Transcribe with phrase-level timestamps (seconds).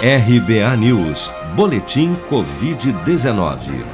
[0.00, 3.84] RBA News, Boletim Covid-19.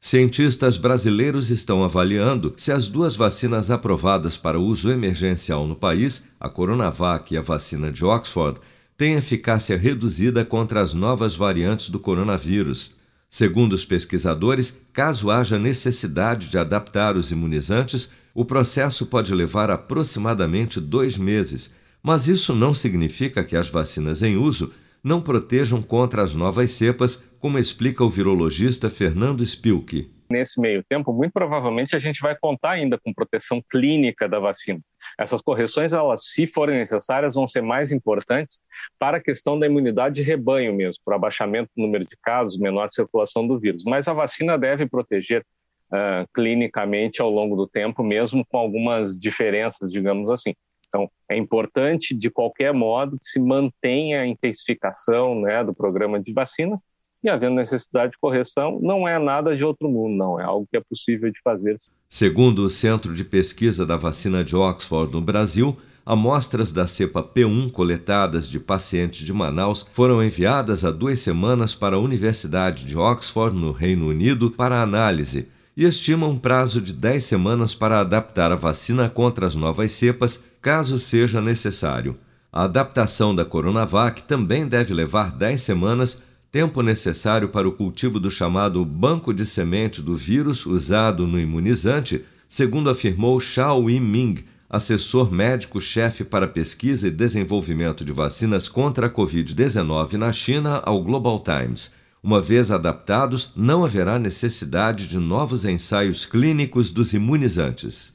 [0.00, 6.48] Cientistas brasileiros estão avaliando se as duas vacinas aprovadas para uso emergencial no país, a
[6.48, 8.58] Coronavac e a vacina de Oxford,
[8.96, 12.94] têm eficácia reduzida contra as novas variantes do coronavírus.
[13.34, 20.78] Segundo os pesquisadores, caso haja necessidade de adaptar os imunizantes, o processo pode levar aproximadamente
[20.78, 24.70] dois meses, mas isso não significa que as vacinas em uso
[25.02, 30.10] não protejam contra as novas cepas, como explica o virologista Fernando Spilke.
[30.32, 34.80] Nesse meio tempo, muito provavelmente a gente vai contar ainda com proteção clínica da vacina.
[35.18, 38.58] Essas correções, elas, se forem necessárias, vão ser mais importantes
[38.98, 42.88] para a questão da imunidade de rebanho mesmo, para abaixamento do número de casos, menor
[42.88, 43.84] circulação do vírus.
[43.84, 45.44] Mas a vacina deve proteger
[45.92, 50.54] uh, clinicamente ao longo do tempo, mesmo com algumas diferenças, digamos assim.
[50.88, 56.32] Então, é importante, de qualquer modo, que se mantenha a intensificação né, do programa de
[56.32, 56.80] vacinas
[57.22, 60.40] e, havendo necessidade de correção, não é nada de outro mundo, não.
[60.40, 61.76] É algo que é possível de fazer.
[62.08, 67.70] Segundo o Centro de Pesquisa da Vacina de Oxford no Brasil, amostras da cepa P1
[67.70, 73.56] coletadas de pacientes de Manaus foram enviadas há duas semanas para a Universidade de Oxford,
[73.56, 78.56] no Reino Unido, para análise e estima um prazo de 10 semanas para adaptar a
[78.56, 82.16] vacina contra as novas cepas, caso seja necessário.
[82.52, 86.20] A adaptação da Coronavac também deve levar 10 semanas,
[86.52, 92.26] tempo necessário para o cultivo do chamado banco de semente do vírus usado no imunizante,
[92.46, 100.12] segundo afirmou Xiao Yiming, assessor médico-chefe para pesquisa e desenvolvimento de vacinas contra a Covid-19
[100.12, 101.94] na China, ao Global Times.
[102.22, 108.14] Uma vez adaptados, não haverá necessidade de novos ensaios clínicos dos imunizantes.